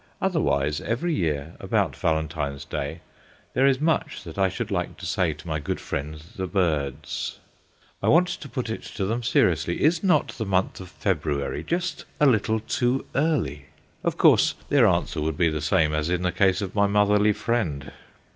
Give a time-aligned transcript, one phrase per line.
[0.19, 3.01] Otherwise, every year, about Valentine's day,
[3.53, 7.37] there is much that I should like to say to my good friends the birds.
[8.01, 9.83] I want to put it to them seriously.
[9.83, 13.67] Is not the month of February just a little too early?
[14.03, 17.31] Of course, their answer would be the same as in the case of my motherly
[17.33, 17.91] friend.